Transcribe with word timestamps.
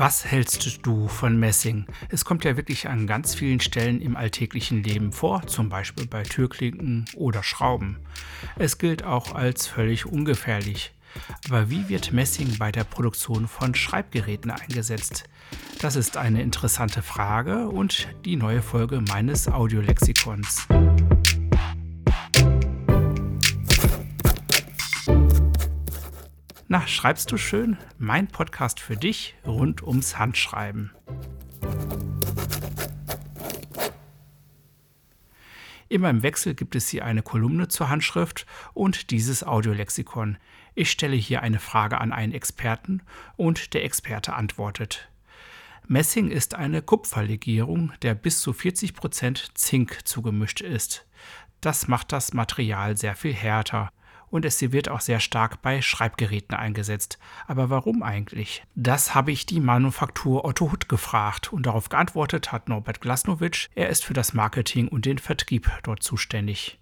Was 0.00 0.24
hältst 0.24 0.86
du 0.86 1.08
von 1.08 1.38
Messing? 1.38 1.84
Es 2.08 2.24
kommt 2.24 2.44
ja 2.44 2.56
wirklich 2.56 2.88
an 2.88 3.06
ganz 3.06 3.34
vielen 3.34 3.60
Stellen 3.60 4.00
im 4.00 4.16
alltäglichen 4.16 4.82
Leben 4.82 5.12
vor, 5.12 5.46
zum 5.46 5.68
Beispiel 5.68 6.06
bei 6.06 6.22
Türklinken 6.22 7.04
oder 7.16 7.42
Schrauben. 7.42 7.98
Es 8.56 8.78
gilt 8.78 9.04
auch 9.04 9.34
als 9.34 9.66
völlig 9.66 10.06
ungefährlich. 10.06 10.94
Aber 11.50 11.68
wie 11.68 11.90
wird 11.90 12.14
Messing 12.14 12.56
bei 12.56 12.72
der 12.72 12.84
Produktion 12.84 13.46
von 13.46 13.74
Schreibgeräten 13.74 14.50
eingesetzt? 14.50 15.24
Das 15.82 15.96
ist 15.96 16.16
eine 16.16 16.40
interessante 16.40 17.02
Frage 17.02 17.68
und 17.68 18.08
die 18.24 18.36
neue 18.36 18.62
Folge 18.62 19.02
meines 19.02 19.48
Audiolexikons. 19.48 20.66
Na, 26.72 26.86
schreibst 26.86 27.32
du 27.32 27.36
schön? 27.36 27.76
Mein 27.98 28.28
Podcast 28.28 28.78
für 28.78 28.96
dich 28.96 29.34
rund 29.44 29.82
ums 29.82 30.18
Handschreiben. 30.20 30.92
Immer 35.88 36.10
im 36.10 36.22
Wechsel 36.22 36.54
gibt 36.54 36.76
es 36.76 36.88
hier 36.88 37.04
eine 37.04 37.22
Kolumne 37.22 37.66
zur 37.66 37.88
Handschrift 37.88 38.46
und 38.72 39.10
dieses 39.10 39.42
Audiolexikon. 39.42 40.38
Ich 40.76 40.92
stelle 40.92 41.16
hier 41.16 41.42
eine 41.42 41.58
Frage 41.58 42.00
an 42.00 42.12
einen 42.12 42.32
Experten 42.32 43.02
und 43.36 43.74
der 43.74 43.84
Experte 43.84 44.34
antwortet. 44.34 45.10
Messing 45.88 46.30
ist 46.30 46.54
eine 46.54 46.82
Kupferlegierung, 46.82 47.94
der 48.02 48.14
bis 48.14 48.40
zu 48.42 48.52
40% 48.52 49.54
Zink 49.54 50.06
zugemischt 50.06 50.60
ist. 50.60 51.04
Das 51.60 51.88
macht 51.88 52.12
das 52.12 52.32
Material 52.32 52.96
sehr 52.96 53.16
viel 53.16 53.34
härter 53.34 53.90
und 54.30 54.44
es 54.44 54.60
wird 54.60 54.88
auch 54.88 55.00
sehr 55.00 55.20
stark 55.20 55.60
bei 55.62 55.82
Schreibgeräten 55.82 56.56
eingesetzt. 56.56 57.18
Aber 57.46 57.68
warum 57.70 58.02
eigentlich? 58.02 58.62
Das 58.74 59.14
habe 59.14 59.32
ich 59.32 59.46
die 59.46 59.60
Manufaktur 59.60 60.44
Otto 60.44 60.70
Hutt 60.72 60.88
gefragt 60.88 61.52
und 61.52 61.66
darauf 61.66 61.88
geantwortet 61.88 62.52
hat 62.52 62.68
Norbert 62.68 63.00
Glasnowitsch. 63.00 63.68
Er 63.74 63.88
ist 63.88 64.04
für 64.04 64.14
das 64.14 64.32
Marketing 64.32 64.88
und 64.88 65.04
den 65.04 65.18
Vertrieb 65.18 65.70
dort 65.82 66.02
zuständig. 66.02 66.78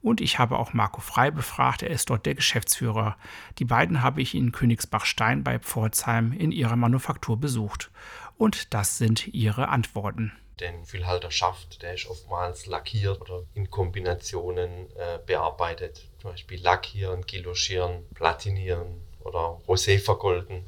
Und 0.00 0.20
ich 0.20 0.38
habe 0.38 0.58
auch 0.58 0.74
Marco 0.74 1.00
Frei 1.00 1.30
befragt, 1.30 1.82
er 1.82 1.90
ist 1.90 2.10
dort 2.10 2.24
der 2.24 2.36
Geschäftsführer. 2.36 3.16
Die 3.58 3.64
beiden 3.64 4.02
habe 4.02 4.22
ich 4.22 4.34
in 4.34 4.52
Königsbach-Stein 4.52 5.42
bei 5.42 5.58
Pforzheim 5.58 6.32
in 6.32 6.52
ihrer 6.52 6.76
Manufaktur 6.76 7.38
besucht. 7.38 7.90
Und 8.36 8.72
das 8.74 8.98
sind 8.98 9.26
ihre 9.28 9.68
Antworten 9.68 10.32
den 10.60 10.84
Füllhalter 10.84 11.30
schafft, 11.30 11.82
der 11.82 11.94
ist 11.94 12.06
oftmals 12.06 12.66
lackiert 12.66 13.20
oder 13.20 13.44
in 13.54 13.70
Kombinationen 13.70 14.90
äh, 14.96 15.18
bearbeitet. 15.24 16.08
Zum 16.20 16.30
Beispiel 16.30 16.60
lackieren, 16.60 17.26
geloschieren, 17.26 18.06
platinieren 18.14 19.02
oder 19.20 19.60
Rosé 19.66 19.98
vergolden. 19.98 20.64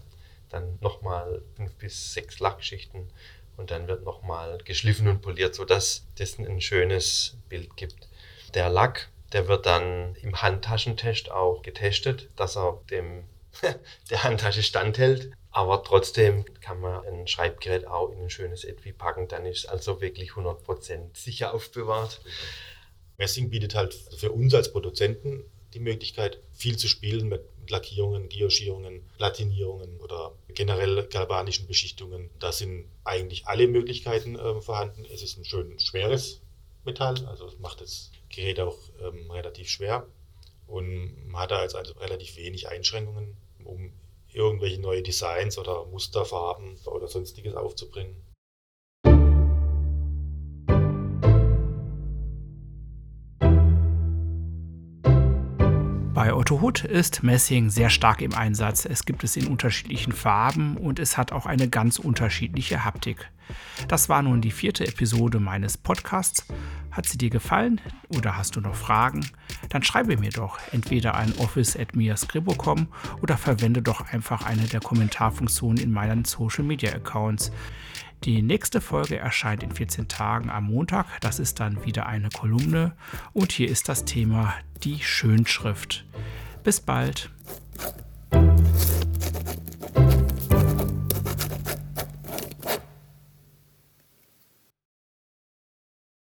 Dann 0.48 0.78
nochmal 0.80 1.42
fünf 1.56 1.74
bis 1.74 2.12
sechs 2.12 2.40
Lackschichten 2.40 3.08
und 3.56 3.70
dann 3.70 3.86
wird 3.88 4.04
nochmal 4.04 4.58
geschliffen 4.64 5.06
und 5.08 5.22
poliert, 5.22 5.54
sodass 5.54 6.06
das 6.16 6.38
ein 6.38 6.60
schönes 6.60 7.36
Bild 7.48 7.76
gibt. 7.76 8.08
Der 8.54 8.68
Lack, 8.68 9.10
der 9.32 9.46
wird 9.48 9.66
dann 9.66 10.16
im 10.16 10.40
Handtaschentest 10.40 11.30
auch 11.30 11.62
getestet, 11.62 12.28
dass 12.36 12.56
er 12.56 12.80
dem 12.90 13.24
der 14.10 14.22
Handtasche 14.22 14.62
standhält. 14.62 15.32
Aber 15.52 15.82
trotzdem 15.82 16.44
kann 16.60 16.80
man 16.80 17.04
ein 17.06 17.26
Schreibgerät 17.26 17.86
auch 17.86 18.10
in 18.10 18.22
ein 18.22 18.30
schönes 18.30 18.64
Etui 18.64 18.92
packen. 18.92 19.26
Dann 19.28 19.46
ist 19.46 19.60
es 19.60 19.66
also 19.66 20.00
wirklich 20.00 20.30
100% 20.32 21.16
sicher 21.16 21.52
aufbewahrt. 21.52 22.20
Messing 23.18 23.50
bietet 23.50 23.74
halt 23.74 23.94
für 23.94 24.30
uns 24.30 24.54
als 24.54 24.72
Produzenten 24.72 25.44
die 25.74 25.80
Möglichkeit, 25.80 26.38
viel 26.52 26.76
zu 26.76 26.88
spielen 26.88 27.28
mit 27.28 27.42
Lackierungen, 27.68 28.28
Guillochierungen, 28.28 29.02
Platinierungen 29.16 30.00
oder 30.00 30.34
generell 30.48 31.06
galvanischen 31.06 31.66
Beschichtungen. 31.66 32.30
Da 32.38 32.52
sind 32.52 32.86
eigentlich 33.04 33.46
alle 33.46 33.68
Möglichkeiten 33.68 34.36
äh, 34.36 34.60
vorhanden. 34.60 35.04
Es 35.12 35.22
ist 35.22 35.36
ein 35.36 35.44
schön 35.44 35.78
schweres 35.78 36.40
Metall, 36.84 37.26
also 37.26 37.52
macht 37.60 37.80
das 37.80 38.10
Gerät 38.28 38.58
auch 38.58 38.78
ähm, 39.02 39.30
relativ 39.30 39.68
schwer 39.68 40.06
und 40.70 41.28
man 41.28 41.42
hat 41.42 41.50
da 41.50 41.58
also 41.58 41.78
relativ 41.98 42.36
wenig 42.36 42.68
Einschränkungen, 42.68 43.36
um 43.64 43.92
irgendwelche 44.32 44.80
neue 44.80 45.02
Designs 45.02 45.58
oder 45.58 45.86
Musterfarben 45.86 46.76
oder 46.86 47.08
sonstiges 47.08 47.54
aufzubringen. 47.54 48.16
Bei 56.20 56.34
Otto 56.34 56.60
Hutt 56.60 56.84
ist 56.84 57.22
Messing 57.22 57.70
sehr 57.70 57.88
stark 57.88 58.20
im 58.20 58.34
Einsatz. 58.34 58.84
Es 58.84 59.06
gibt 59.06 59.24
es 59.24 59.36
in 59.36 59.46
unterschiedlichen 59.46 60.12
Farben 60.12 60.76
und 60.76 60.98
es 60.98 61.16
hat 61.16 61.32
auch 61.32 61.46
eine 61.46 61.66
ganz 61.66 61.98
unterschiedliche 61.98 62.84
Haptik. 62.84 63.30
Das 63.88 64.10
war 64.10 64.20
nun 64.20 64.42
die 64.42 64.50
vierte 64.50 64.86
Episode 64.86 65.40
meines 65.40 65.78
Podcasts. 65.78 66.44
Hat 66.90 67.06
sie 67.06 67.18
dir 67.18 67.30
gefallen 67.30 67.80
oder 68.08 68.36
hast 68.36 68.56
du 68.56 68.60
noch 68.60 68.74
Fragen? 68.74 69.24
Dann 69.68 69.82
schreibe 69.82 70.16
mir 70.16 70.30
doch 70.30 70.58
entweder 70.72 71.14
an 71.14 71.32
office.miascribo.com 71.38 72.88
oder 73.22 73.36
verwende 73.36 73.82
doch 73.82 74.12
einfach 74.12 74.44
eine 74.44 74.64
der 74.64 74.80
Kommentarfunktionen 74.80 75.82
in 75.82 75.92
meinen 75.92 76.24
Social 76.24 76.64
Media 76.64 76.92
Accounts. 76.92 77.52
Die 78.24 78.42
nächste 78.42 78.80
Folge 78.80 79.16
erscheint 79.16 79.62
in 79.62 79.72
14 79.72 80.08
Tagen 80.08 80.50
am 80.50 80.64
Montag. 80.64 81.06
Das 81.20 81.38
ist 81.38 81.58
dann 81.60 81.84
wieder 81.86 82.06
eine 82.06 82.28
Kolumne 82.28 82.94
und 83.32 83.52
hier 83.52 83.68
ist 83.68 83.88
das 83.88 84.04
Thema 84.04 84.54
die 84.82 84.98
Schönschrift. 85.00 86.04
Bis 86.62 86.80
bald. 86.80 87.30